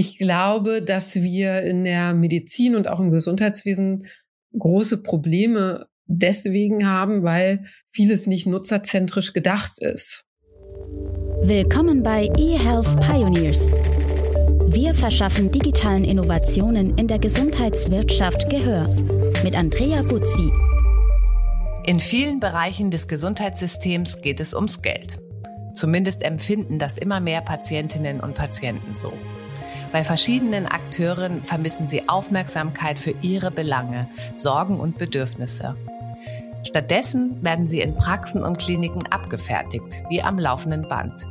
[0.00, 4.06] Ich glaube, dass wir in der Medizin und auch im Gesundheitswesen
[4.58, 10.24] große Probleme deswegen haben, weil vieles nicht nutzerzentrisch gedacht ist.
[11.42, 13.72] Willkommen bei eHealth Pioneers.
[14.68, 18.88] Wir verschaffen digitalen Innovationen in der Gesundheitswirtschaft Gehör
[19.44, 20.50] mit Andrea Buzzi.
[21.84, 25.18] In vielen Bereichen des Gesundheitssystems geht es ums Geld.
[25.74, 29.12] Zumindest empfinden das immer mehr Patientinnen und Patienten so.
[29.92, 35.76] Bei verschiedenen Akteuren vermissen sie Aufmerksamkeit für ihre Belange, Sorgen und Bedürfnisse.
[36.62, 41.26] Stattdessen werden sie in Praxen und Kliniken abgefertigt, wie am laufenden Band.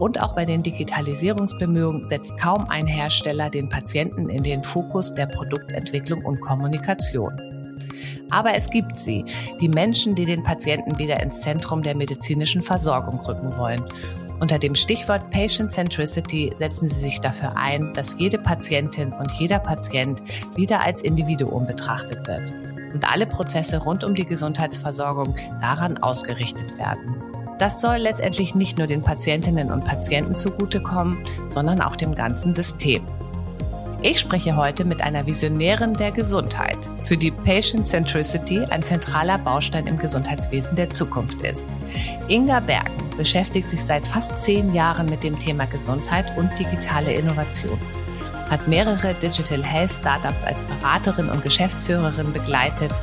[0.00, 5.26] Und auch bei den Digitalisierungsbemühungen setzt kaum ein Hersteller den Patienten in den Fokus der
[5.26, 7.38] Produktentwicklung und Kommunikation.
[8.30, 9.24] Aber es gibt sie,
[9.60, 13.84] die Menschen, die den Patienten wieder ins Zentrum der medizinischen Versorgung rücken wollen.
[14.40, 19.58] Unter dem Stichwort Patient Centricity setzen sie sich dafür ein, dass jede Patientin und jeder
[19.58, 20.22] Patient
[20.56, 22.50] wieder als Individuum betrachtet wird
[22.94, 27.16] und alle Prozesse rund um die Gesundheitsversorgung daran ausgerichtet werden.
[27.58, 33.04] Das soll letztendlich nicht nur den Patientinnen und Patienten zugutekommen, sondern auch dem ganzen System.
[34.00, 39.86] Ich spreche heute mit einer Visionärin der Gesundheit, für die Patient Centricity ein zentraler Baustein
[39.86, 41.66] im Gesundheitswesen der Zukunft ist.
[42.28, 47.78] Inga Bergen beschäftigt sich seit fast zehn Jahren mit dem Thema Gesundheit und digitale Innovation
[48.48, 53.00] hat mehrere Digital Health Startups als Beraterin und Geschäftsführerin begleitet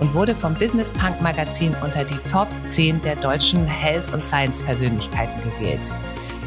[0.00, 5.38] und wurde vom Business Punk Magazin unter die Top 10 der deutschen Health- und Science-Persönlichkeiten
[5.50, 5.94] gewählt.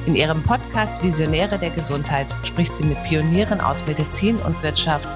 [0.08, 5.08] In ihrem Podcast Visionäre der Gesundheit spricht sie mit Pionieren aus Medizin und Wirtschaft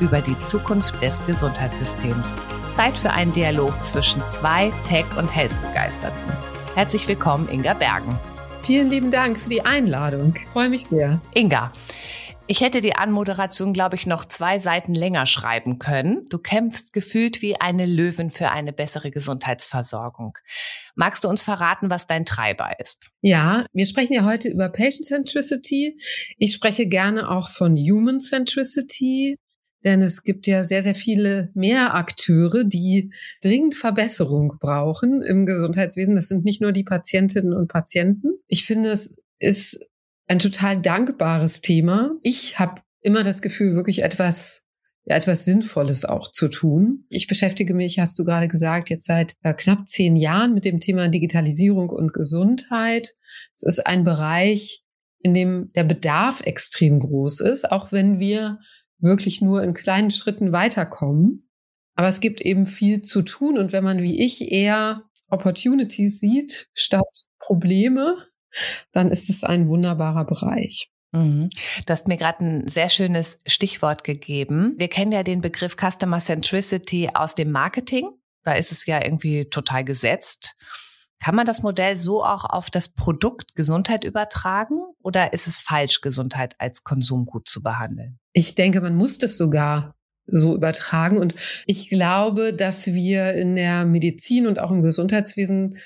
[0.00, 2.36] über die Zukunft des Gesundheitssystems.
[2.72, 6.53] Zeit für einen Dialog zwischen zwei Tech- und Health-Begeisterten.
[6.74, 8.18] Herzlich willkommen, Inga Bergen.
[8.62, 10.34] Vielen lieben Dank für die Einladung.
[10.36, 11.20] Ich freue mich sehr.
[11.32, 11.70] Inga,
[12.48, 16.24] ich hätte die Anmoderation, glaube ich, noch zwei Seiten länger schreiben können.
[16.30, 20.36] Du kämpfst gefühlt wie eine Löwin für eine bessere Gesundheitsversorgung.
[20.96, 23.08] Magst du uns verraten, was dein Treiber ist?
[23.20, 25.96] Ja, wir sprechen ja heute über Patient Centricity.
[26.38, 29.38] Ich spreche gerne auch von Human Centricity,
[29.84, 33.12] denn es gibt ja sehr, sehr viele mehr Akteure, die
[33.42, 36.14] dringend Verbesserung brauchen im Gesundheitswesen.
[36.14, 38.32] Das sind nicht nur die Patientinnen und Patienten.
[38.48, 39.86] Ich finde, es ist
[40.26, 42.12] ein total dankbares Thema.
[42.22, 44.64] Ich habe immer das Gefühl, wirklich etwas
[45.06, 47.04] etwas Sinnvolles auch zu tun.
[47.10, 50.80] Ich beschäftige mich, hast du gerade gesagt, jetzt seit äh, knapp zehn Jahren mit dem
[50.80, 53.12] Thema Digitalisierung und Gesundheit.
[53.54, 54.82] Es ist ein Bereich,
[55.20, 58.58] in dem der Bedarf extrem groß ist, auch wenn wir
[59.04, 61.48] wirklich nur in kleinen Schritten weiterkommen.
[61.94, 63.58] Aber es gibt eben viel zu tun.
[63.58, 67.04] Und wenn man wie ich eher Opportunities sieht statt
[67.38, 68.16] Probleme,
[68.92, 70.88] dann ist es ein wunderbarer Bereich.
[71.12, 71.48] Mhm.
[71.86, 74.74] Du hast mir gerade ein sehr schönes Stichwort gegeben.
[74.76, 78.10] Wir kennen ja den Begriff Customer Centricity aus dem Marketing.
[78.42, 80.56] Da ist es ja irgendwie total gesetzt.
[81.20, 86.00] Kann man das Modell so auch auf das Produkt Gesundheit übertragen oder ist es falsch,
[86.00, 88.18] Gesundheit als Konsumgut zu behandeln?
[88.32, 89.94] Ich denke, man muss das sogar
[90.26, 91.18] so übertragen.
[91.18, 91.34] Und
[91.66, 95.78] ich glaube, dass wir in der Medizin und auch im Gesundheitswesen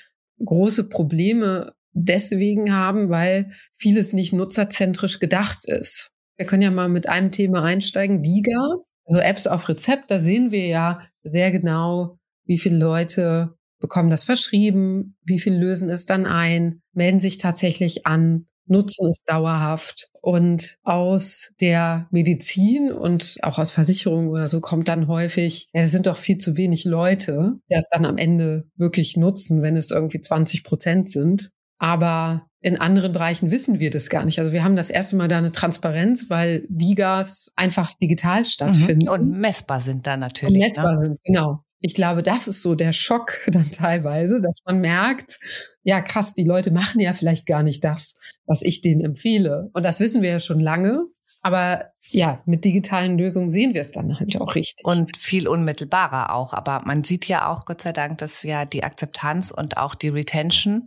[0.43, 6.11] große Probleme deswegen haben, weil vieles nicht nutzerzentrisch gedacht ist.
[6.37, 10.09] Wir können ja mal mit einem Thema einsteigen, DIGA, also Apps auf Rezept.
[10.09, 15.89] Da sehen wir ja sehr genau, wie viele Leute bekommen das verschrieben, wie viel lösen
[15.89, 20.09] es dann ein, melden sich tatsächlich an, nutzen es dauerhaft.
[20.21, 25.91] Und aus der Medizin und auch aus Versicherungen oder so kommt dann häufig, ja, es
[25.91, 29.91] sind doch viel zu wenig Leute, die es dann am Ende wirklich nutzen, wenn es
[29.91, 31.51] irgendwie 20 Prozent sind.
[31.77, 34.39] Aber in anderen Bereichen wissen wir das gar nicht.
[34.39, 39.05] Also wir haben das erste Mal da eine Transparenz, weil die Gas einfach digital stattfinden.
[39.05, 39.11] Mhm.
[39.11, 40.55] Und messbar sind da natürlich.
[40.55, 40.99] Und messbar ne?
[40.99, 41.63] sind, genau.
[41.81, 45.39] Ich glaube, das ist so der Schock dann teilweise, dass man merkt,
[45.83, 49.69] ja krass, die Leute machen ja vielleicht gar nicht das, was ich denen empfehle.
[49.73, 51.05] Und das wissen wir ja schon lange.
[51.41, 54.85] Aber ja, mit digitalen Lösungen sehen wir es dann halt auch richtig.
[54.85, 56.53] Und viel unmittelbarer auch.
[56.53, 60.09] Aber man sieht ja auch, Gott sei Dank, dass ja die Akzeptanz und auch die
[60.09, 60.85] Retention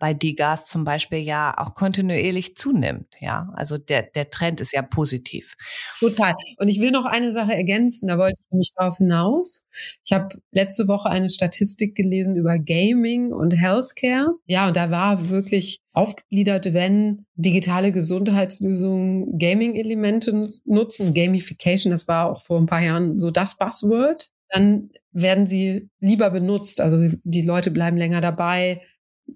[0.00, 3.06] bei Digas zum Beispiel ja auch kontinuierlich zunimmt.
[3.20, 5.54] Ja, also der, der Trend ist ja positiv.
[6.00, 6.34] Total.
[6.56, 9.66] Und ich will noch eine Sache ergänzen, da wollte ich nämlich drauf hinaus.
[10.04, 14.30] Ich habe letzte Woche eine Statistik gelesen über Gaming und Healthcare.
[14.46, 22.42] Ja, und da war wirklich aufgegliedert, wenn digitale Gesundheitslösungen Gaming-Elemente nutzen, Gamification, das war auch
[22.42, 26.80] vor ein paar Jahren so das Buzzword, dann werden sie lieber benutzt.
[26.80, 28.80] Also die Leute bleiben länger dabei,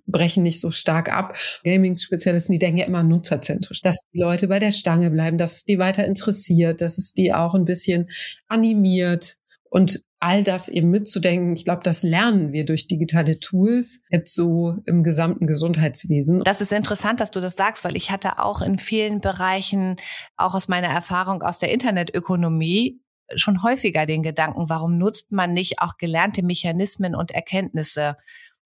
[0.07, 1.37] brechen nicht so stark ab.
[1.65, 5.65] Gaming-Spezialisten, die denken ja immer nutzerzentrisch, dass die Leute bei der Stange bleiben, dass es
[5.65, 8.09] die weiter interessiert, dass es die auch ein bisschen
[8.49, 9.37] animiert
[9.71, 11.55] und all das eben mitzudenken.
[11.55, 16.43] Ich glaube, das lernen wir durch digitale Tools jetzt so im gesamten Gesundheitswesen.
[16.45, 19.97] Das ist interessant, dass du das sagst, weil ich hatte auch in vielen Bereichen,
[20.37, 23.03] auch aus meiner Erfahrung aus der Internetökonomie,
[23.37, 28.17] schon häufiger den Gedanken, warum nutzt man nicht auch gelernte Mechanismen und Erkenntnisse?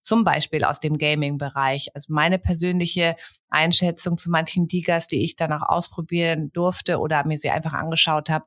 [0.08, 1.88] Zum Beispiel aus dem Gaming-Bereich.
[1.92, 3.14] Also meine persönliche
[3.50, 8.30] Einschätzung zu manchen Digas, die ich dann auch ausprobieren durfte oder mir sie einfach angeschaut
[8.30, 8.46] habe,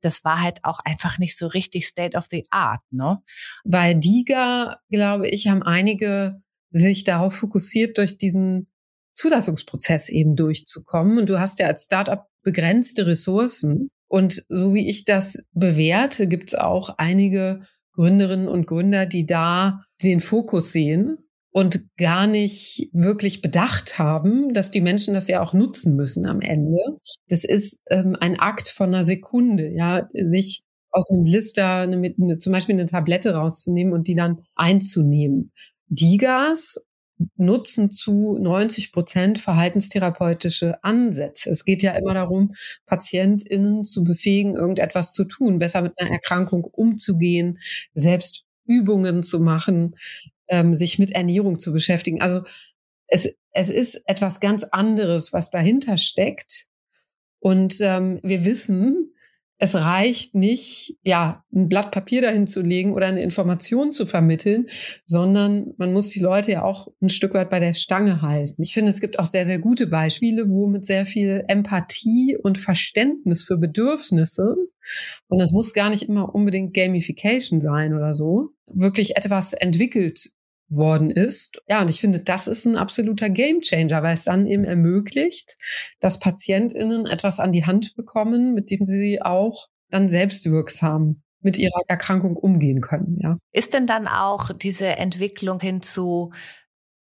[0.00, 3.20] das war halt auch einfach nicht so richtig State of the Art, ne?
[3.64, 6.40] Bei Diga, glaube ich, haben einige
[6.70, 8.68] sich darauf fokussiert, durch diesen
[9.14, 11.18] Zulassungsprozess eben durchzukommen.
[11.18, 13.88] Und du hast ja als Startup begrenzte Ressourcen.
[14.06, 17.62] Und so wie ich das bewerte, gibt es auch einige
[17.94, 21.18] Gründerinnen und Gründer, die da den Fokus sehen
[21.52, 26.40] und gar nicht wirklich bedacht haben, dass die Menschen das ja auch nutzen müssen am
[26.40, 26.78] Ende.
[27.28, 32.38] Das ist ähm, ein Akt von einer Sekunde, ja, sich aus einem Blister eine, eine,
[32.38, 35.52] zum Beispiel eine Tablette rauszunehmen und die dann einzunehmen.
[35.88, 36.78] Digas
[37.36, 41.50] nutzen zu 90 Prozent verhaltenstherapeutische Ansätze.
[41.50, 42.54] Es geht ja immer darum,
[42.86, 47.58] PatientInnen zu befähigen, irgendetwas zu tun, besser mit einer Erkrankung umzugehen,
[47.94, 49.96] selbst Übungen zu machen,
[50.48, 52.20] ähm, sich mit Ernährung zu beschäftigen.
[52.20, 52.42] Also
[53.06, 56.66] es, es ist etwas ganz anderes, was dahinter steckt.
[57.40, 59.11] Und ähm, wir wissen,
[59.62, 64.66] es reicht nicht, ja, ein Blatt Papier dahin zu legen oder eine Information zu vermitteln,
[65.06, 68.60] sondern man muss die Leute ja auch ein Stück weit bei der Stange halten.
[68.60, 72.58] Ich finde, es gibt auch sehr, sehr gute Beispiele, wo mit sehr viel Empathie und
[72.58, 74.56] Verständnis für Bedürfnisse,
[75.28, 80.32] und das muss gar nicht immer unbedingt Gamification sein oder so, wirklich etwas entwickelt
[80.74, 81.60] worden ist.
[81.68, 85.56] Ja, und ich finde, das ist ein absoluter Gamechanger, weil es dann eben ermöglicht,
[86.00, 91.82] dass PatientInnen etwas an die Hand bekommen, mit dem sie auch dann selbstwirksam mit ihrer
[91.88, 93.36] Erkrankung umgehen können, ja.
[93.52, 96.32] Ist denn dann auch diese Entwicklung hin zu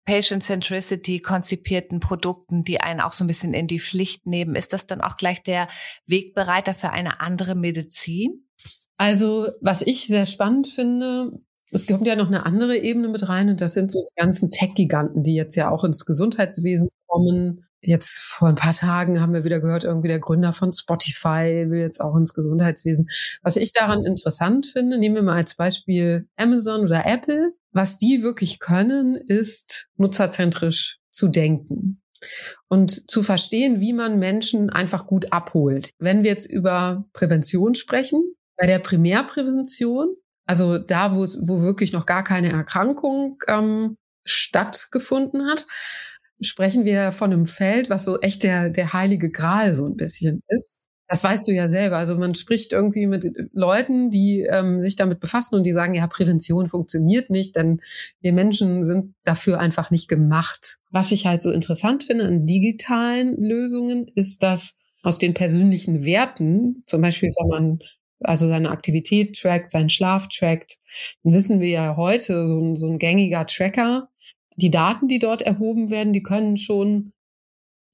[0.06, 4.74] Patient Centricity konzipierten Produkten, die einen auch so ein bisschen in die Pflicht nehmen, ist
[4.74, 5.70] das dann auch gleich der
[6.08, 8.50] Wegbereiter für eine andere Medizin?
[8.98, 11.32] Also, was ich sehr spannend finde,
[11.74, 14.52] es kommt ja noch eine andere Ebene mit rein und das sind so die ganzen
[14.52, 17.66] Tech-Giganten, die jetzt ja auch ins Gesundheitswesen kommen.
[17.82, 21.82] Jetzt vor ein paar Tagen haben wir wieder gehört, irgendwie der Gründer von Spotify will
[21.82, 23.10] jetzt auch ins Gesundheitswesen.
[23.42, 27.54] Was ich daran interessant finde, nehmen wir mal als Beispiel Amazon oder Apple.
[27.72, 32.02] Was die wirklich können, ist nutzerzentrisch zu denken
[32.70, 35.92] und zu verstehen, wie man Menschen einfach gut abholt.
[36.00, 42.06] Wenn wir jetzt über Prävention sprechen, bei der Primärprävention also da, wo, wo wirklich noch
[42.06, 45.66] gar keine Erkrankung ähm, stattgefunden hat,
[46.42, 50.42] sprechen wir von einem Feld, was so echt der, der heilige Gral so ein bisschen
[50.48, 50.88] ist.
[51.08, 51.98] Das weißt du ja selber.
[51.98, 56.08] Also man spricht irgendwie mit Leuten, die ähm, sich damit befassen und die sagen, ja,
[56.08, 57.82] Prävention funktioniert nicht, denn
[58.22, 60.78] wir Menschen sind dafür einfach nicht gemacht.
[60.92, 66.84] Was ich halt so interessant finde an digitalen Lösungen, ist, dass aus den persönlichen Werten,
[66.86, 67.80] zum Beispiel wenn man
[68.26, 70.78] also seine Aktivität trackt, seinen Schlaf trackt,
[71.24, 74.10] dann wissen wir ja heute, so ein, so ein gängiger Tracker,
[74.56, 77.12] die Daten, die dort erhoben werden, die können schon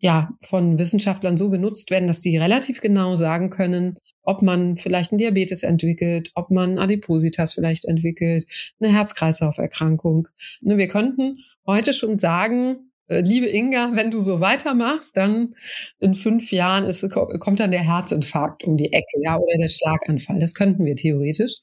[0.01, 5.11] ja von Wissenschaftlern so genutzt werden, dass die relativ genau sagen können, ob man vielleicht
[5.11, 8.45] einen Diabetes entwickelt, ob man Adipositas vielleicht entwickelt,
[8.80, 10.30] eine Herz-Kreislauf-Erkrankung.
[10.61, 15.56] Ne, wir könnten heute schon sagen, liebe Inga, wenn du so weitermachst, dann
[15.99, 20.39] in fünf Jahren ist, kommt dann der Herzinfarkt um die Ecke, ja, oder der Schlaganfall.
[20.39, 21.56] Das könnten wir theoretisch.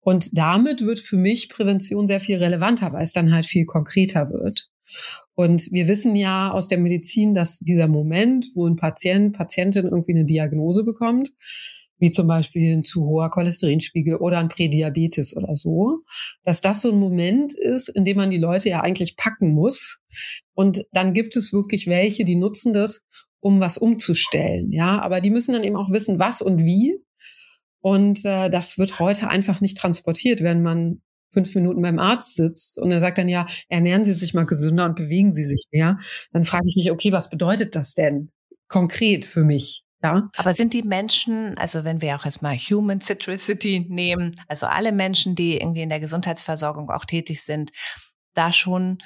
[0.00, 4.30] Und damit wird für mich Prävention sehr viel relevanter, weil es dann halt viel konkreter
[4.30, 4.68] wird.
[5.34, 10.14] Und wir wissen ja aus der Medizin, dass dieser Moment, wo ein Patient, Patientin irgendwie
[10.14, 11.30] eine Diagnose bekommt,
[12.00, 16.00] wie zum Beispiel ein zu hoher Cholesterinspiegel oder ein Prädiabetes oder so,
[16.42, 20.00] dass das so ein Moment ist, in dem man die Leute ja eigentlich packen muss.
[20.54, 23.04] Und dann gibt es wirklich welche, die nutzen das,
[23.40, 24.72] um was umzustellen.
[24.72, 26.96] Ja, aber die müssen dann eben auch wissen, was und wie.
[27.80, 31.00] Und äh, das wird heute einfach nicht transportiert, wenn man
[31.32, 34.84] fünf Minuten beim Arzt sitzt und er sagt dann ja, ernähren Sie sich mal gesünder
[34.84, 35.98] und bewegen Sie sich mehr.
[36.32, 38.30] Dann frage ich mich, okay, was bedeutet das denn
[38.68, 39.84] konkret für mich?
[40.02, 40.30] Ja.
[40.36, 45.34] Aber sind die Menschen, also wenn wir auch erstmal Human Citricity nehmen, also alle Menschen,
[45.34, 47.70] die irgendwie in der Gesundheitsversorgung auch tätig sind,
[48.34, 48.98] da schon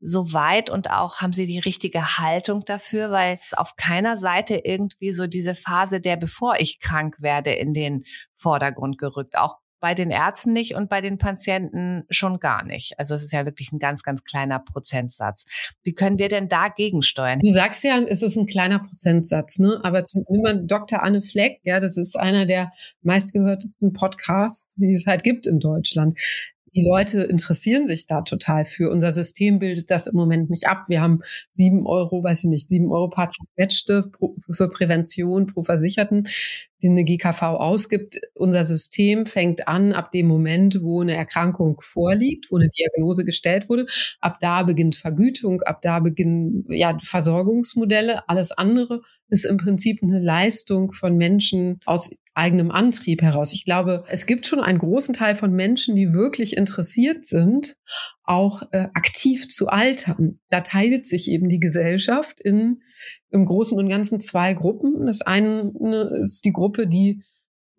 [0.00, 4.56] so weit und auch haben sie die richtige Haltung dafür, weil es auf keiner Seite
[4.64, 8.04] irgendwie so diese Phase der bevor ich krank werde in den
[8.34, 9.36] Vordergrund gerückt.
[9.36, 12.98] Auch bei den Ärzten nicht und bei den Patienten schon gar nicht.
[12.98, 15.46] Also es ist ja wirklich ein ganz, ganz kleiner Prozentsatz.
[15.82, 17.40] Wie können wir denn dagegen steuern?
[17.40, 19.80] Du sagst ja, es ist ein kleiner Prozentsatz, ne?
[19.82, 21.02] Aber zum, nimm mal Dr.
[21.02, 22.72] Anne Fleck, ja, das ist einer der
[23.02, 26.18] meistgehörtesten Podcasts, die es halt gibt in Deutschland
[26.74, 28.90] die Leute interessieren sich da total für.
[28.90, 30.84] Unser System bildet das im Moment nicht ab.
[30.88, 34.10] Wir haben sieben Euro, weiß ich nicht, sieben Euro paar zerquetschte
[34.50, 36.28] für Prävention pro Versicherten,
[36.82, 38.20] die eine GKV ausgibt.
[38.34, 43.68] Unser System fängt an ab dem Moment, wo eine Erkrankung vorliegt, wo eine Diagnose gestellt
[43.68, 43.86] wurde.
[44.20, 48.28] Ab da beginnt Vergütung, ab da beginnen ja Versorgungsmodelle.
[48.28, 53.52] Alles andere ist im Prinzip eine Leistung von Menschen aus eigenem Antrieb heraus.
[53.52, 57.76] Ich glaube, es gibt schon einen großen Teil von Menschen, die wirklich interessiert sind,
[58.22, 60.38] auch äh, aktiv zu altern.
[60.48, 62.82] Da teilt sich eben die Gesellschaft in
[63.30, 65.06] im Großen und Ganzen zwei Gruppen.
[65.06, 65.72] Das eine
[66.20, 67.22] ist die Gruppe, die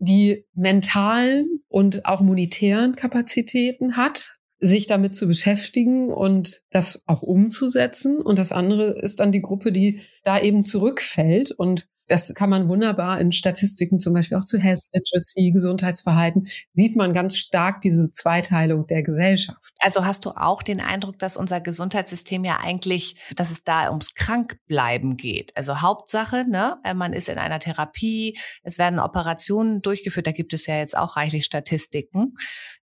[0.01, 8.17] die mentalen und auch monetären Kapazitäten hat, sich damit zu beschäftigen und das auch umzusetzen.
[8.17, 12.67] Und das andere ist dann die Gruppe, die da eben zurückfällt und das kann man
[12.67, 18.11] wunderbar in Statistiken, zum Beispiel auch zu Health Literacy, Gesundheitsverhalten, sieht man ganz stark diese
[18.11, 19.73] Zweiteilung der Gesellschaft.
[19.79, 24.13] Also hast du auch den Eindruck, dass unser Gesundheitssystem ja eigentlich, dass es da ums
[24.13, 25.55] Krankbleiben geht?
[25.55, 30.53] Also Hauptsache, ne, äh, man ist in einer Therapie, es werden Operationen durchgeführt, da gibt
[30.53, 32.33] es ja jetzt auch reichlich Statistiken.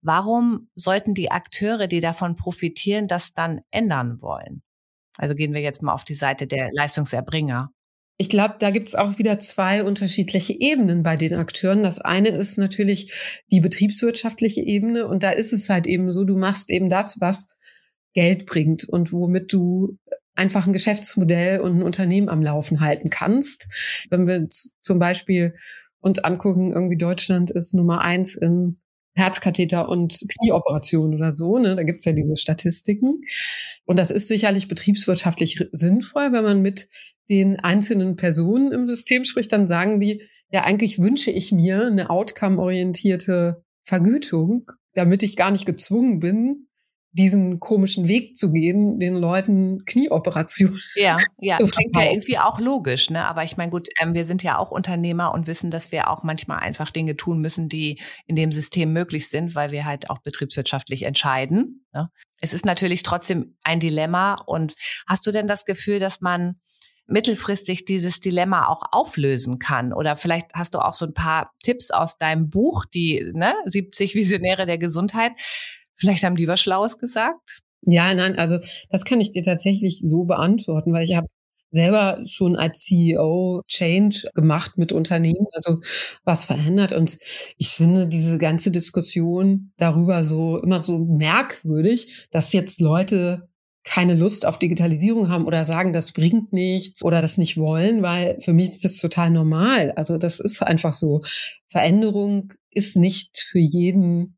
[0.02, 4.62] Warum sollten die Akteure, die davon profitieren, das dann ändern wollen?
[5.18, 7.73] Also gehen wir jetzt mal auf die Seite der Leistungserbringer.
[8.18, 11.82] Ich glaube, da gibt's auch wieder zwei unterschiedliche Ebenen bei den Akteuren.
[11.82, 16.37] Das eine ist natürlich die betriebswirtschaftliche Ebene und da ist es halt eben so, du
[16.37, 17.49] machst eben das, was
[18.14, 19.99] Geld bringt und womit du
[20.35, 23.66] einfach ein Geschäftsmodell und ein Unternehmen am Laufen halten kannst.
[24.11, 25.54] Wenn wir zum Beispiel
[26.00, 28.78] uns angucken, irgendwie Deutschland ist Nummer eins in
[29.14, 31.58] Herzkatheter und Knieoperationen oder so.
[31.58, 31.75] Ne?
[31.75, 33.23] Da gibt's ja diese Statistiken.
[33.87, 36.88] Und das ist sicherlich betriebswirtschaftlich sinnvoll, wenn man mit
[37.28, 42.11] den einzelnen Personen im System spricht, dann sagen die, ja, eigentlich wünsche ich mir eine
[42.11, 46.66] outcome-orientierte Vergütung, damit ich gar nicht gezwungen bin,
[47.16, 50.78] diesen komischen Weg zu gehen, den Leuten Knieoperationen.
[50.97, 53.25] Ja, ja, klingt ja irgendwie auch logisch, ne?
[53.25, 56.23] Aber ich meine, gut, ähm, wir sind ja auch Unternehmer und wissen, dass wir auch
[56.23, 60.18] manchmal einfach Dinge tun müssen, die in dem System möglich sind, weil wir halt auch
[60.18, 61.87] betriebswirtschaftlich entscheiden.
[61.95, 62.11] Ne?
[62.40, 64.35] Es ist natürlich trotzdem ein Dilemma.
[64.35, 64.75] Und
[65.09, 66.56] hast du denn das Gefühl, dass man
[67.06, 69.92] mittelfristig dieses Dilemma auch auflösen kann?
[69.92, 74.14] Oder vielleicht hast du auch so ein paar Tipps aus deinem Buch, die ne, 70
[74.14, 75.32] Visionäre der Gesundheit.
[75.94, 77.60] Vielleicht haben die was Schlaues gesagt?
[77.82, 78.58] Ja, nein, also
[78.90, 81.28] das kann ich dir tatsächlich so beantworten, weil ich habe
[81.70, 85.80] selber schon als CEO Change gemacht mit Unternehmen, also
[86.25, 86.92] was verändert.
[86.92, 87.18] Und
[87.58, 93.48] ich finde diese ganze Diskussion darüber so immer so merkwürdig, dass jetzt Leute
[93.87, 98.37] keine Lust auf Digitalisierung haben oder sagen, das bringt nichts oder das nicht wollen, weil
[98.40, 99.93] für mich ist das total normal.
[99.93, 101.23] Also das ist einfach so.
[101.69, 104.36] Veränderung ist nicht für jeden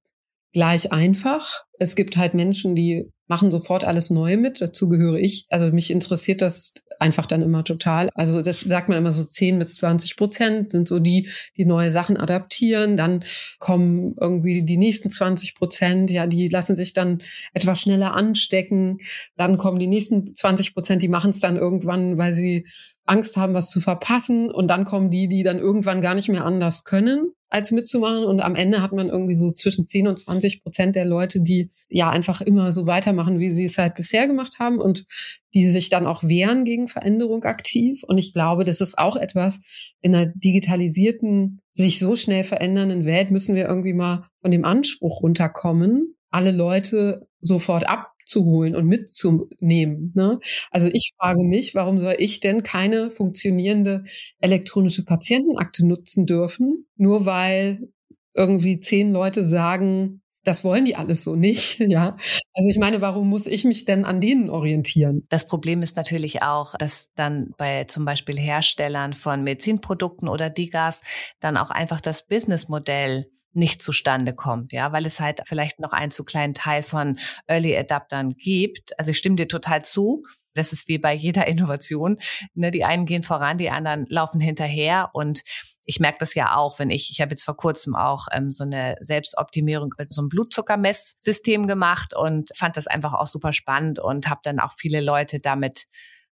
[0.52, 1.64] gleich einfach.
[1.78, 4.60] Es gibt halt Menschen, die machen sofort alles neu mit.
[4.60, 5.44] Dazu gehöre ich.
[5.50, 8.08] Also mich interessiert das einfach dann immer total.
[8.14, 11.90] Also das sagt man immer so 10 bis 20 Prozent sind so die, die neue
[11.90, 12.96] Sachen adaptieren.
[12.96, 13.24] Dann
[13.58, 18.98] kommen irgendwie die nächsten 20 Prozent, ja, die lassen sich dann etwas schneller anstecken.
[19.36, 22.66] Dann kommen die nächsten 20 Prozent, die machen es dann irgendwann, weil sie
[23.08, 24.50] Angst haben, was zu verpassen.
[24.50, 28.24] Und dann kommen die, die dann irgendwann gar nicht mehr anders können als mitzumachen.
[28.24, 31.70] Und am Ende hat man irgendwie so zwischen 10 und 20 Prozent der Leute, die
[31.88, 35.06] ja einfach immer so weitermachen, wie sie es halt bisher gemacht haben und
[35.54, 38.02] die sich dann auch wehren gegen Veränderung aktiv.
[38.06, 43.30] Und ich glaube, das ist auch etwas in einer digitalisierten, sich so schnell verändernden Welt
[43.30, 50.12] müssen wir irgendwie mal von dem Anspruch runterkommen, alle Leute sofort ab abzuholen und mitzunehmen.
[50.14, 50.38] Ne?
[50.70, 54.04] Also ich frage mich, warum soll ich denn keine funktionierende
[54.40, 57.88] elektronische Patientenakte nutzen dürfen, nur weil
[58.34, 62.16] irgendwie zehn Leute sagen, das wollen die alles so nicht, ja.
[62.54, 65.26] Also ich meine, warum muss ich mich denn an denen orientieren?
[65.30, 71.00] Das Problem ist natürlich auch, dass dann bei zum Beispiel Herstellern von Medizinprodukten oder Digas
[71.40, 73.26] dann auch einfach das Businessmodell
[73.58, 77.76] nicht zustande kommt, ja, weil es halt vielleicht noch einen zu kleinen Teil von Early
[77.76, 78.98] Adaptern gibt.
[78.98, 80.24] Also ich stimme dir total zu.
[80.54, 82.18] Das ist wie bei jeder Innovation.
[82.54, 82.70] Ne?
[82.70, 85.42] Die einen gehen voran, die anderen laufen hinterher und
[85.84, 88.62] ich merke das ja auch, wenn ich, ich habe jetzt vor kurzem auch ähm, so
[88.62, 94.28] eine Selbstoptimierung mit so einem Blutzuckermesssystem gemacht und fand das einfach auch super spannend und
[94.28, 95.86] habe dann auch viele Leute damit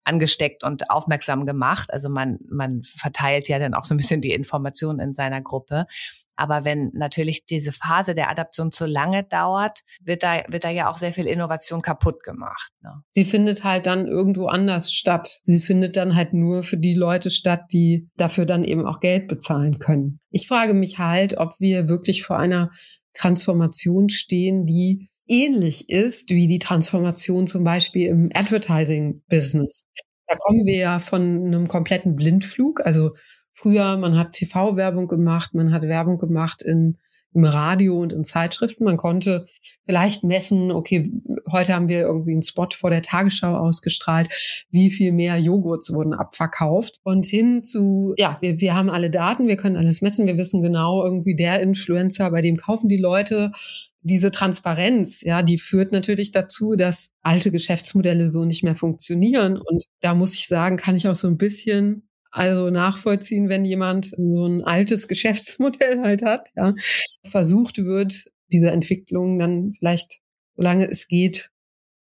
[0.03, 1.93] angesteckt und aufmerksam gemacht.
[1.93, 5.87] Also man, man verteilt ja dann auch so ein bisschen die Informationen in seiner Gruppe.
[6.37, 10.91] Aber wenn natürlich diese Phase der Adaption zu lange dauert, wird da, wird da ja
[10.91, 12.71] auch sehr viel Innovation kaputt gemacht.
[12.83, 12.91] Ne?
[13.11, 15.39] Sie findet halt dann irgendwo anders statt.
[15.43, 19.29] Sie findet dann halt nur für die Leute statt, die dafür dann eben auch Geld
[19.29, 20.21] bezahlen können.
[20.31, 22.71] Ich frage mich halt, ob wir wirklich vor einer
[23.15, 29.85] Transformation stehen, die ähnlich ist wie die Transformation zum Beispiel im Advertising-Business.
[30.27, 32.85] Da kommen wir ja von einem kompletten Blindflug.
[32.85, 33.13] Also
[33.55, 36.99] früher, man hat TV-Werbung gemacht, man hat Werbung gemacht in,
[37.33, 38.85] im Radio und in Zeitschriften.
[38.85, 39.47] Man konnte
[39.87, 41.11] vielleicht messen, okay,
[41.51, 44.29] heute haben wir irgendwie einen Spot vor der Tagesschau ausgestrahlt,
[44.71, 46.97] wie viel mehr Joghurts wurden abverkauft.
[47.05, 50.61] Und hin zu, ja, wir, wir haben alle Daten, wir können alles messen, wir wissen
[50.61, 53.53] genau irgendwie der Influencer, bei dem kaufen die Leute
[54.07, 59.57] diese Transparenz, ja, die führt natürlich dazu, dass alte Geschäftsmodelle so nicht mehr funktionieren.
[59.57, 64.07] Und da muss ich sagen, kann ich auch so ein bisschen also nachvollziehen, wenn jemand
[64.07, 66.75] so ein altes Geschäftsmodell halt hat, ja,
[67.25, 70.19] versucht wird, diese Entwicklung dann vielleicht,
[70.57, 71.51] solange es geht,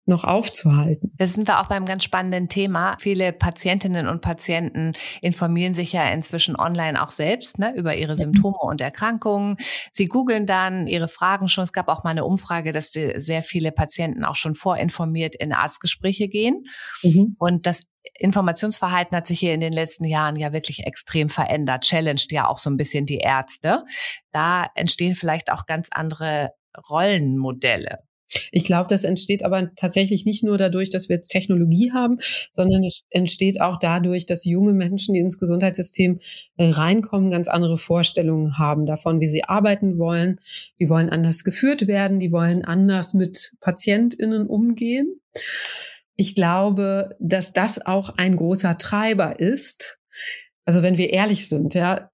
[0.05, 1.13] noch aufzuhalten.
[1.17, 2.97] Da sind wir auch beim ganz spannenden Thema.
[2.99, 8.57] Viele Patientinnen und Patienten informieren sich ja inzwischen online auch selbst ne, über ihre Symptome
[8.59, 9.55] und Erkrankungen.
[9.93, 11.63] Sie googeln dann ihre Fragen schon.
[11.63, 16.27] Es gab auch mal eine Umfrage, dass sehr viele Patienten auch schon vorinformiert in Arztgespräche
[16.27, 16.65] gehen.
[17.03, 17.37] Mhm.
[17.39, 17.83] Und das
[18.17, 22.57] Informationsverhalten hat sich hier in den letzten Jahren ja wirklich extrem verändert, challenged ja auch
[22.57, 23.83] so ein bisschen die Ärzte.
[24.31, 26.51] Da entstehen vielleicht auch ganz andere
[26.89, 27.99] Rollenmodelle.
[28.51, 32.17] Ich glaube, das entsteht aber tatsächlich nicht nur dadurch, dass wir jetzt Technologie haben,
[32.51, 36.19] sondern es entsteht auch dadurch, dass junge Menschen, die ins Gesundheitssystem
[36.57, 40.39] äh, reinkommen, ganz andere Vorstellungen haben davon, wie sie arbeiten wollen.
[40.79, 45.19] Die wollen anders geführt werden, die wollen anders mit PatientInnen umgehen.
[46.15, 49.99] Ich glaube, dass das auch ein großer Treiber ist.
[50.65, 52.09] Also wenn wir ehrlich sind, ja,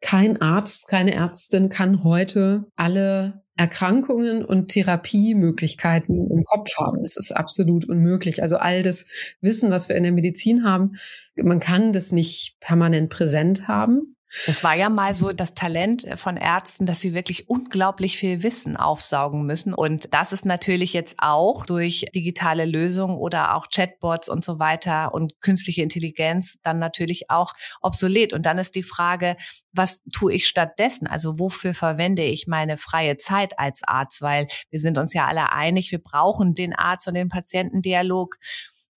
[0.00, 6.98] kein Arzt, keine Ärztin kann heute alle Erkrankungen und Therapiemöglichkeiten im Kopf haben.
[7.02, 8.42] Es ist absolut unmöglich.
[8.42, 9.06] Also all das
[9.40, 10.92] Wissen, was wir in der Medizin haben,
[11.36, 14.15] man kann das nicht permanent präsent haben.
[14.46, 18.76] Das war ja mal so das Talent von Ärzten, dass sie wirklich unglaublich viel Wissen
[18.76, 19.72] aufsaugen müssen.
[19.72, 25.14] Und das ist natürlich jetzt auch durch digitale Lösungen oder auch Chatbots und so weiter
[25.14, 28.32] und künstliche Intelligenz dann natürlich auch obsolet.
[28.32, 29.36] Und dann ist die Frage,
[29.72, 31.06] was tue ich stattdessen?
[31.06, 34.22] Also wofür verwende ich meine freie Zeit als Arzt?
[34.22, 38.36] Weil wir sind uns ja alle einig, wir brauchen den Arzt und den Patientendialog.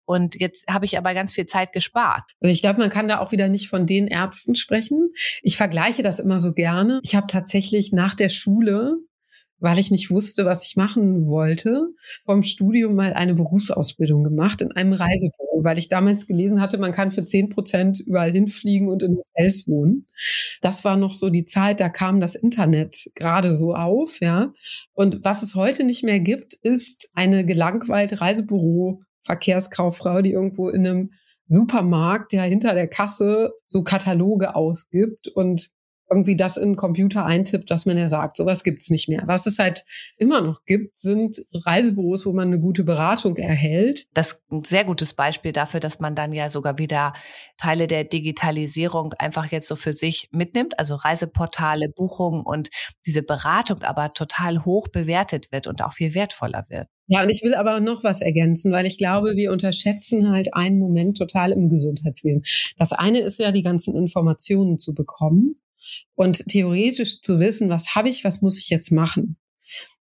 [0.09, 2.23] Und jetzt habe ich aber ganz viel Zeit gespart.
[2.41, 5.11] Also ich glaube, man kann da auch wieder nicht von den Ärzten sprechen.
[5.43, 6.99] Ich vergleiche das immer so gerne.
[7.03, 8.97] Ich habe tatsächlich nach der Schule
[9.61, 11.89] weil ich nicht wusste, was ich machen wollte,
[12.25, 16.93] vom Studium mal eine Berufsausbildung gemacht in einem Reisebüro, weil ich damals gelesen hatte, man
[16.93, 20.07] kann für zehn Prozent überall hinfliegen und in Hotels wohnen.
[20.61, 24.53] Das war noch so die Zeit, da kam das Internet gerade so auf, ja.
[24.93, 30.87] Und was es heute nicht mehr gibt, ist eine gelangweilte Reisebüro Verkehrskauffrau, die irgendwo in
[30.87, 31.11] einem
[31.47, 35.69] Supermarkt, der hinter der Kasse so Kataloge ausgibt und
[36.09, 38.37] irgendwie das in den Computer eintippt, was man ja sagt.
[38.37, 39.23] Sowas gibt's nicht mehr.
[39.25, 39.83] Was es halt
[40.17, 44.07] immer noch gibt, sind Reisebüros, wo man eine gute Beratung erhält.
[44.13, 47.13] Das ist ein sehr gutes Beispiel dafür, dass man dann ja sogar wieder
[47.57, 50.79] Teile der Digitalisierung einfach jetzt so für sich mitnimmt.
[50.79, 52.69] Also Reiseportale, Buchungen und
[53.05, 56.87] diese Beratung aber total hoch bewertet wird und auch viel wertvoller wird.
[57.11, 60.77] Ja, und ich will aber noch was ergänzen, weil ich glaube, wir unterschätzen halt einen
[60.77, 62.43] Moment total im Gesundheitswesen.
[62.77, 65.58] Das eine ist ja, die ganzen Informationen zu bekommen
[66.15, 69.37] und theoretisch zu wissen, was habe ich, was muss ich jetzt machen.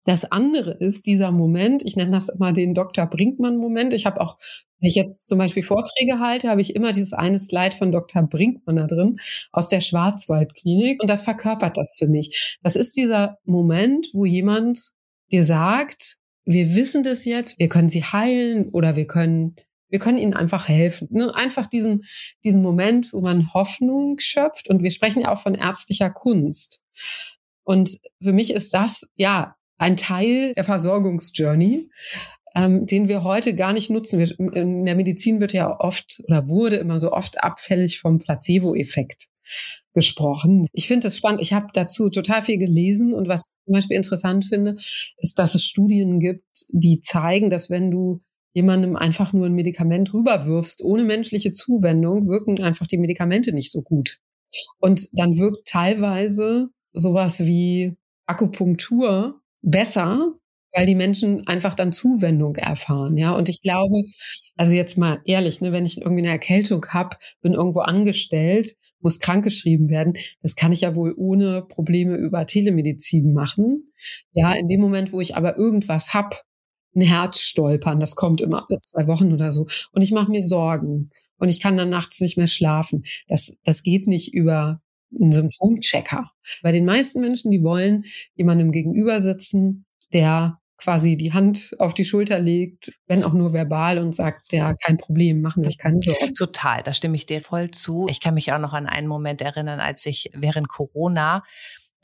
[0.05, 3.07] Das andere ist dieser Moment, ich nenne das immer den Dr.
[3.07, 3.93] Brinkmann-Moment.
[3.93, 4.39] Ich habe auch,
[4.79, 8.23] wenn ich jetzt zum Beispiel Vorträge halte, habe ich immer dieses eine Slide von Dr.
[8.23, 9.19] Brinkmann da drin
[9.51, 12.59] aus der Schwarzwaldklinik und das verkörpert das für mich.
[12.63, 14.91] Das ist dieser Moment, wo jemand
[15.33, 19.57] dir sagt, wir wissen das jetzt, wir können sie heilen oder wir können
[19.89, 21.09] wir können ihnen einfach helfen.
[21.11, 21.35] Ne?
[21.35, 22.03] Einfach diesen,
[22.45, 24.69] diesen Moment, wo man Hoffnung schöpft.
[24.69, 26.83] Und wir sprechen ja auch von ärztlicher Kunst.
[27.65, 31.91] Und für mich ist das, ja, ein Teil der Versorgungsjourney,
[32.55, 34.19] ähm, den wir heute gar nicht nutzen.
[34.19, 39.27] Wir, in der Medizin wird ja oft oder wurde immer so oft abfällig vom Placebo-Effekt
[39.93, 40.67] gesprochen.
[40.73, 41.41] Ich finde es spannend.
[41.41, 44.77] Ich habe dazu total viel gelesen und was ich zum Beispiel interessant finde,
[45.19, 48.21] ist, dass es Studien gibt, die zeigen, dass wenn du
[48.57, 53.83] jemandem einfach nur ein Medikament rüberwirfst, ohne menschliche Zuwendung, wirken einfach die Medikamente nicht so
[53.83, 54.17] gut.
[54.79, 60.33] Und dann wirkt teilweise sowas wie Akupunktur besser,
[60.73, 63.33] weil die Menschen einfach dann Zuwendung erfahren, ja.
[63.33, 64.05] Und ich glaube,
[64.57, 69.19] also jetzt mal ehrlich, ne, wenn ich irgendwie eine Erkältung habe, bin irgendwo angestellt, muss
[69.19, 73.93] krankgeschrieben werden, das kann ich ja wohl ohne Probleme über Telemedizin machen.
[74.33, 76.46] Ja, in dem Moment, wo ich aber irgendwas hab,
[76.97, 81.11] ein Herzstolpern, das kommt immer alle zwei Wochen oder so, und ich mache mir Sorgen
[81.39, 83.05] und ich kann dann nachts nicht mehr schlafen.
[83.29, 84.81] Das, das geht nicht über
[85.15, 86.31] einen Symptomchecker.
[86.63, 88.05] Bei den meisten Menschen, die wollen
[88.35, 93.99] jemandem gegenüber sitzen, der quasi die Hand auf die Schulter legt, wenn auch nur verbal
[93.99, 96.35] und sagt, ja, kein Problem, machen sich keine Sorgen.
[96.35, 98.07] Total, da stimme ich dir voll zu.
[98.11, 101.45] Ich kann mich auch noch an einen Moment erinnern, als ich während Corona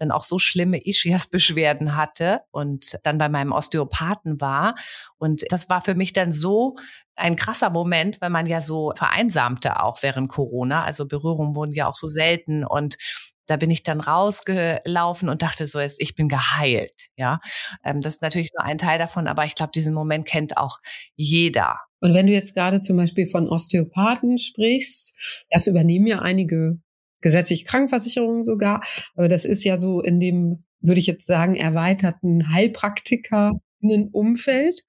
[0.02, 4.74] dann auch so schlimme Ischias-Beschwerden hatte und dann bei meinem Osteopathen war.
[5.18, 6.76] Und das war für mich dann so
[7.14, 10.84] ein krasser Moment, weil man ja so vereinsamte auch während Corona.
[10.84, 12.96] Also Berührungen wurden ja auch so selten und
[13.46, 17.08] da bin ich dann rausgelaufen und dachte so, ich bin geheilt.
[17.16, 17.40] Ja,
[17.84, 20.78] ähm, das ist natürlich nur ein Teil davon, aber ich glaube, diesen Moment kennt auch
[21.16, 21.78] jeder.
[22.00, 26.78] Und wenn du jetzt gerade zum Beispiel von Osteopathen sprichst, das übernehmen ja einige
[27.22, 28.82] gesetzliche Krankenversicherungen sogar,
[29.14, 33.52] aber das ist ja so in dem, würde ich jetzt sagen, erweiterten Heilpraktiker
[34.12, 34.82] Umfeld.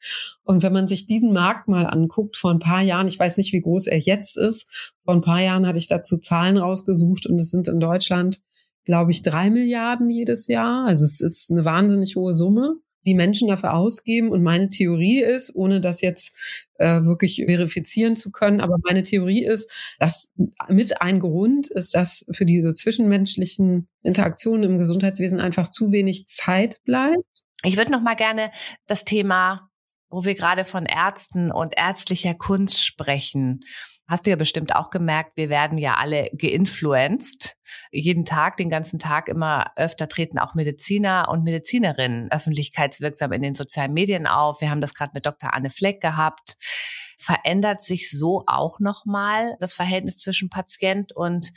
[0.43, 3.53] Und wenn man sich diesen Markt mal anguckt, vor ein paar Jahren, ich weiß nicht,
[3.53, 7.39] wie groß er jetzt ist, vor ein paar Jahren hatte ich dazu Zahlen rausgesucht und
[7.39, 8.39] es sind in Deutschland,
[8.85, 10.85] glaube ich, drei Milliarden jedes Jahr.
[10.85, 14.29] Also es ist eine wahnsinnig hohe Summe, die Menschen dafür ausgeben.
[14.29, 19.45] Und meine Theorie ist, ohne das jetzt äh, wirklich verifizieren zu können, aber meine Theorie
[19.45, 20.31] ist, dass
[20.67, 26.81] mit ein Grund ist, dass für diese zwischenmenschlichen Interaktionen im Gesundheitswesen einfach zu wenig Zeit
[26.83, 27.41] bleibt.
[27.63, 28.51] Ich würde noch mal gerne
[28.87, 29.69] das Thema,
[30.13, 33.62] wo wir gerade von Ärzten und ärztlicher Kunst sprechen.
[34.08, 37.56] Hast du ja bestimmt auch gemerkt, wir werden ja alle geinfluenced.
[37.91, 43.56] Jeden Tag, den ganzen Tag immer öfter treten auch Mediziner und Medizinerinnen öffentlichkeitswirksam in den
[43.56, 44.62] sozialen Medien auf.
[44.62, 45.52] Wir haben das gerade mit Dr.
[45.52, 46.58] Anne Fleck gehabt.
[47.17, 51.52] Verändert sich so auch nochmal das Verhältnis zwischen Patient und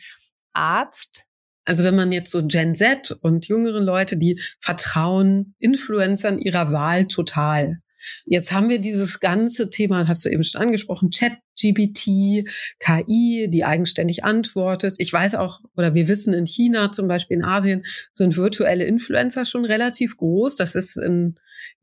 [0.55, 1.27] Arzt?
[1.67, 7.07] Also wenn man jetzt so Gen Z und jüngere Leute, die vertrauen Influencern ihrer Wahl
[7.07, 7.83] total.
[8.25, 13.65] Jetzt haben wir dieses ganze Thema, hast du eben schon angesprochen, Chat GPT, KI, die
[13.65, 14.97] eigenständig antwortet.
[14.99, 19.45] Ich weiß auch, oder wir wissen in China zum Beispiel, in Asien sind virtuelle Influencer
[19.45, 20.57] schon relativ groß.
[20.57, 21.37] Das ist in,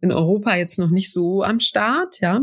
[0.04, 2.42] in Europa jetzt noch nicht so am Start, ja.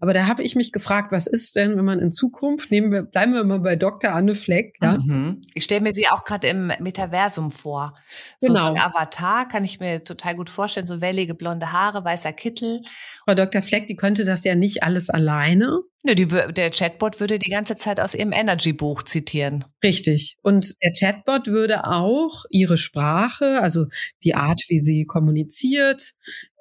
[0.00, 3.02] Aber da habe ich mich gefragt, was ist denn, wenn man in Zukunft, nehmen wir,
[3.02, 4.12] bleiben wir mal bei Dr.
[4.12, 4.98] Anne Fleck, ja.
[4.98, 5.40] Mhm.
[5.54, 7.94] Ich stelle mir sie auch gerade im Metaversum vor.
[8.40, 8.72] So genau.
[8.72, 12.82] ein Avatar kann ich mir total gut vorstellen, so wellige blonde Haare, weißer Kittel.
[13.24, 13.62] Frau Dr.
[13.62, 15.82] Fleck, die könnte das ja nicht alles alleine.
[16.06, 19.64] Ne, die, der Chatbot würde die ganze Zeit aus ihrem Energy-Buch zitieren.
[19.82, 20.36] Richtig.
[20.40, 23.86] Und der Chatbot würde auch ihre Sprache, also
[24.22, 26.12] die Art, wie sie kommuniziert,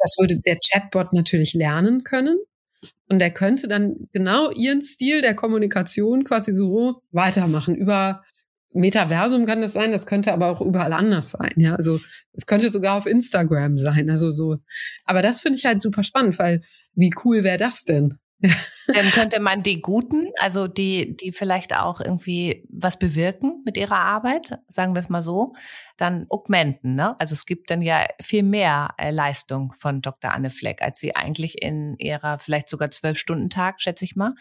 [0.01, 2.39] das würde der Chatbot natürlich lernen können.
[3.07, 7.75] Und er könnte dann genau ihren Stil der Kommunikation quasi so weitermachen.
[7.75, 8.23] Über
[8.73, 11.53] Metaversum kann das sein, das könnte aber auch überall anders sein.
[11.57, 11.99] Ja, also
[12.33, 14.09] es könnte sogar auf Instagram sein.
[14.09, 14.57] Also so.
[15.03, 16.63] Aber das finde ich halt super spannend, weil
[16.95, 18.17] wie cool wäre das denn?
[18.39, 23.99] Dann könnte man die Guten, also die, die vielleicht auch irgendwie was bewirken mit ihrer
[23.99, 25.53] Arbeit, sagen wir es mal so,
[25.97, 26.95] dann augmenten.
[26.95, 27.19] Ne?
[27.19, 30.31] Also es gibt dann ja viel mehr äh, Leistung von Dr.
[30.31, 34.33] Anne Fleck, als sie eigentlich in ihrer vielleicht sogar zwölf Stunden Tag, schätze ich mal,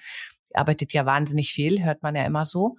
[0.50, 2.76] die arbeitet ja wahnsinnig viel, hört man ja immer so,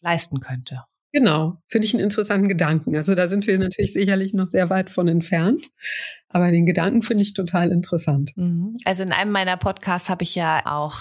[0.00, 0.84] leisten könnte.
[1.14, 2.96] Genau, finde ich einen interessanten Gedanken.
[2.96, 5.68] Also da sind wir natürlich sicherlich noch sehr weit von entfernt,
[6.30, 8.32] aber den Gedanken finde ich total interessant.
[8.36, 8.72] Mhm.
[8.86, 11.00] Also in einem meiner Podcasts habe ich ja auch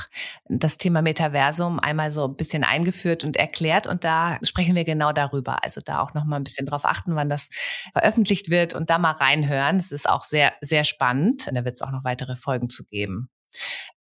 [0.49, 5.13] das Thema Metaversum einmal so ein bisschen eingeführt und erklärt und da sprechen wir genau
[5.13, 5.63] darüber.
[5.63, 7.47] Also da auch noch mal ein bisschen drauf achten, wann das
[7.93, 9.77] veröffentlicht wird und da mal reinhören.
[9.77, 11.47] Es ist auch sehr, sehr spannend.
[11.47, 13.29] Und da wird es auch noch weitere Folgen zu geben.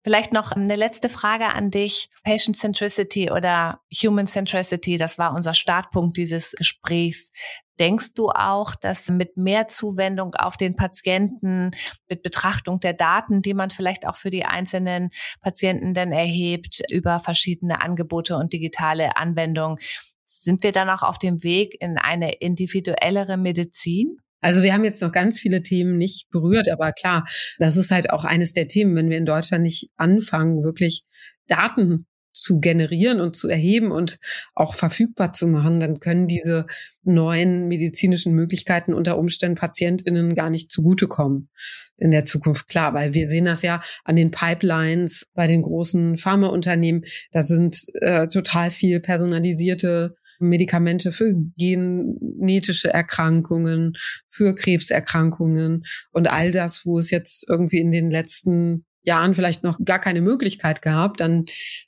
[0.07, 2.11] Vielleicht noch eine letzte Frage an dich.
[2.23, 7.33] Patient Centricity oder Human Centricity, das war unser Startpunkt dieses Gesprächs.
[7.81, 11.73] Denkst du auch, dass mit mehr Zuwendung auf den Patienten,
[12.09, 17.19] mit Betrachtung der Daten, die man vielleicht auch für die einzelnen Patienten dann erhebt, über
[17.19, 19.81] verschiedene Angebote und digitale Anwendungen,
[20.25, 24.19] sind wir dann auch auf dem Weg in eine individuellere Medizin?
[24.47, 27.27] Also wir haben jetzt noch ganz viele Themen nicht berührt, aber klar,
[27.59, 31.03] das ist halt auch eines der Themen, wenn wir in Deutschland nicht anfangen, wirklich
[31.49, 34.21] Daten zu generieren und zu erheben und
[34.55, 36.67] auch verfügbar zu machen, dann können diese
[37.03, 41.49] neuen medizinischen Möglichkeiten unter Umständen PatientInnen gar nicht zugutekommen
[41.97, 42.69] in der Zukunft.
[42.69, 47.05] Klar, weil wir sehen das ja an den Pipelines bei den großen Pharmaunternehmen.
[47.33, 53.95] Da sind äh, total viel personalisierte Medikamente für genetische Erkrankungen,
[54.29, 59.79] für Krebserkrankungen und all das, wo es jetzt irgendwie in den letzten Jahren vielleicht noch
[59.85, 61.45] gar keine Möglichkeit gab, dann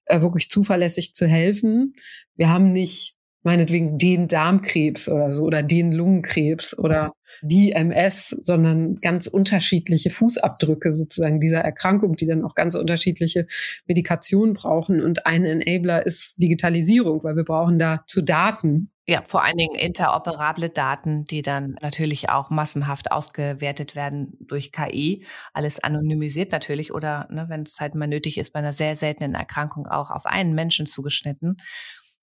[0.06, 1.94] äh, wirklich zuverlässig zu helfen.
[2.36, 8.96] Wir haben nicht meinetwegen den Darmkrebs oder so oder den Lungenkrebs oder die MS, sondern
[8.96, 13.46] ganz unterschiedliche Fußabdrücke sozusagen dieser Erkrankung, die dann auch ganz unterschiedliche
[13.86, 15.02] Medikationen brauchen.
[15.02, 18.90] Und ein Enabler ist Digitalisierung, weil wir brauchen da zu Daten.
[19.10, 25.24] Ja, vor allen Dingen interoperable Daten, die dann natürlich auch massenhaft ausgewertet werden durch KI.
[25.54, 29.34] Alles anonymisiert natürlich oder ne, wenn es halt mal nötig ist, bei einer sehr seltenen
[29.34, 31.56] Erkrankung auch auf einen Menschen zugeschnitten.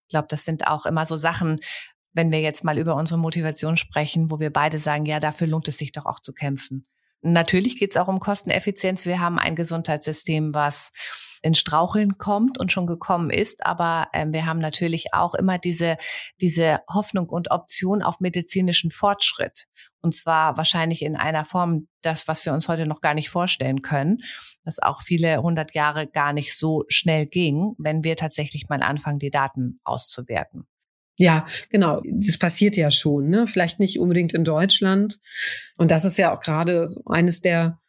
[0.08, 1.60] Ich glaube, das sind auch immer so Sachen,
[2.15, 5.67] wenn wir jetzt mal über unsere Motivation sprechen, wo wir beide sagen, ja, dafür lohnt
[5.67, 6.86] es sich doch auch zu kämpfen.
[7.21, 9.06] Natürlich geht es auch um Kosteneffizienz.
[9.06, 10.91] Wir haben ein Gesundheitssystem, was
[11.41, 15.97] in Straucheln kommt und schon gekommen ist, aber äh, wir haben natürlich auch immer diese,
[16.39, 19.65] diese Hoffnung und Option auf medizinischen Fortschritt.
[20.01, 23.82] Und zwar wahrscheinlich in einer Form, das, was wir uns heute noch gar nicht vorstellen
[23.82, 24.19] können,
[24.63, 29.19] dass auch viele hundert Jahre gar nicht so schnell ging, wenn wir tatsächlich mal anfangen,
[29.19, 30.67] die Daten auszuwerten.
[31.17, 32.01] Ja, genau.
[32.06, 33.47] Das passiert ja schon, ne?
[33.47, 35.19] Vielleicht nicht unbedingt in Deutschland.
[35.78, 37.80] Und das ist ja auch gerade eines der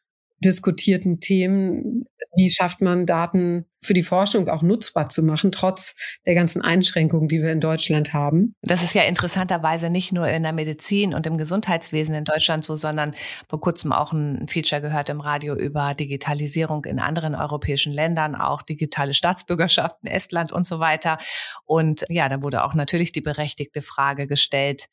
[0.45, 2.05] diskutierten Themen.
[2.37, 5.95] Wie schafft man Daten für die Forschung auch nutzbar zu machen, trotz
[6.27, 8.55] der ganzen Einschränkungen, die wir in Deutschland haben?
[8.63, 12.77] Das ist ja interessanterweise nicht nur in der Medizin und im Gesundheitswesen in Deutschland so,
[12.77, 13.15] sondern
[13.49, 18.63] vor kurzem auch ein Feature gehört im Radio über Digitalisierung in anderen europäischen Ländern, auch
[18.63, 21.19] digitale Staatsbürgerschaft in Estland und so weiter.
[21.65, 24.89] Und ja, da wurde auch natürlich die berechtigte Frage gestellt,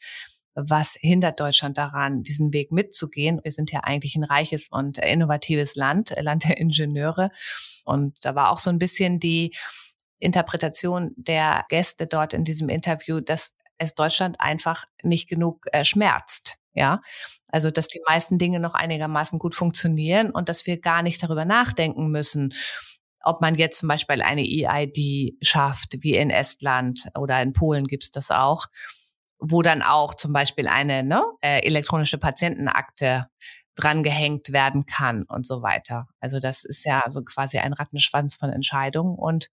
[0.55, 3.39] was hindert Deutschland daran, diesen Weg mitzugehen?
[3.43, 7.31] Wir sind ja eigentlich ein reiches und innovatives Land, Land der Ingenieure.
[7.85, 9.55] Und da war auch so ein bisschen die
[10.19, 16.57] Interpretation der Gäste dort in diesem Interview, dass es Deutschland einfach nicht genug äh, schmerzt.
[16.75, 17.01] Ja,
[17.49, 21.45] also dass die meisten Dinge noch einigermaßen gut funktionieren und dass wir gar nicht darüber
[21.45, 22.55] nachdenken müssen,
[23.23, 28.09] ob man jetzt zum Beispiel eine EID schafft, wie in Estland oder in Polen gibt's
[28.09, 28.67] das auch,
[29.39, 33.27] wo dann auch zum Beispiel eine ne, äh, elektronische Patientenakte
[33.75, 36.07] dran gehängt werden kann und so weiter.
[36.19, 39.49] Also das ist ja so quasi ein Rattenschwanz von Entscheidungen und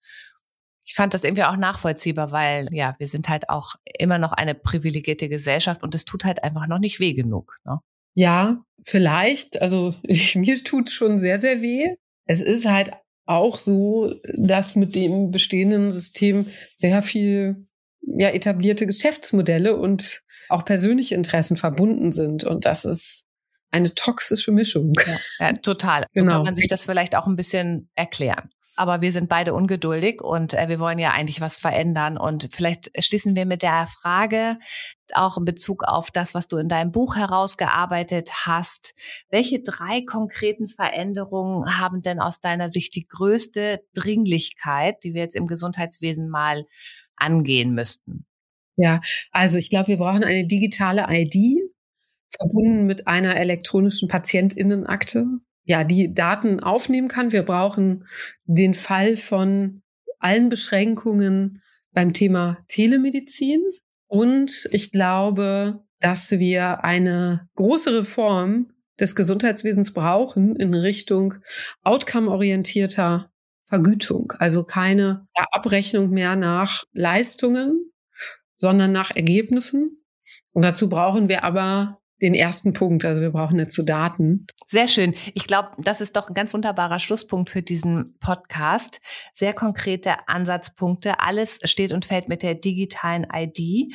[0.84, 4.54] ich fand das irgendwie auch nachvollziehbar, weil ja, wir sind halt auch immer noch eine
[4.54, 7.58] privilegierte Gesellschaft und es tut halt einfach noch nicht weh genug.
[7.64, 7.78] Ne?
[8.16, 9.62] Ja, vielleicht.
[9.62, 11.94] Also ich, mir tut schon sehr, sehr weh.
[12.26, 12.92] Es ist halt
[13.26, 17.68] auch so, dass mit dem bestehenden System sehr viel
[18.02, 22.44] ja etablierte Geschäftsmodelle und auch persönliche Interessen verbunden sind.
[22.44, 23.24] Und das ist
[23.70, 24.92] eine toxische Mischung.
[25.06, 26.04] Ja, ja total.
[26.12, 26.30] Genau.
[26.30, 28.50] So kann man sich das vielleicht auch ein bisschen erklären.
[28.76, 32.16] Aber wir sind beide ungeduldig und äh, wir wollen ja eigentlich was verändern.
[32.16, 34.58] Und vielleicht schließen wir mit der Frage
[35.12, 38.94] auch in Bezug auf das, was du in deinem Buch herausgearbeitet hast.
[39.28, 45.36] Welche drei konkreten Veränderungen haben denn aus deiner Sicht die größte Dringlichkeit, die wir jetzt
[45.36, 46.64] im Gesundheitswesen mal
[47.20, 48.26] angehen müssten?
[48.76, 51.60] Ja, also ich glaube, wir brauchen eine digitale ID
[52.38, 55.26] verbunden mit einer elektronischen Patientinnenakte,
[55.64, 57.32] ja, die Daten aufnehmen kann.
[57.32, 58.06] Wir brauchen
[58.44, 59.82] den Fall von
[60.18, 63.60] allen Beschränkungen beim Thema Telemedizin.
[64.06, 71.34] Und ich glaube, dass wir eine große Reform des Gesundheitswesens brauchen in Richtung
[71.82, 73.29] outcome-orientierter
[73.70, 74.32] Vergütung.
[74.38, 77.90] Also keine Abrechnung mehr nach Leistungen,
[78.54, 80.04] sondern nach Ergebnissen.
[80.52, 83.04] Und dazu brauchen wir aber den ersten Punkt.
[83.04, 84.46] Also wir brauchen dazu Daten.
[84.68, 85.14] Sehr schön.
[85.34, 89.00] Ich glaube, das ist doch ein ganz wunderbarer Schlusspunkt für diesen Podcast.
[89.32, 91.20] Sehr konkrete Ansatzpunkte.
[91.20, 93.94] Alles steht und fällt mit der digitalen ID.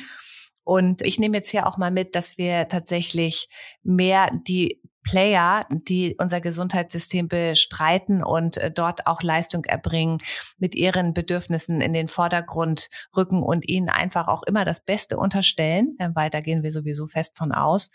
[0.64, 3.48] Und ich nehme jetzt hier auch mal mit, dass wir tatsächlich
[3.84, 10.18] mehr die Player, die unser Gesundheitssystem bestreiten und äh, dort auch Leistung erbringen,
[10.58, 15.96] mit ihren Bedürfnissen in den Vordergrund rücken und ihnen einfach auch immer das Beste unterstellen,
[16.14, 17.90] weil da gehen wir sowieso fest von aus.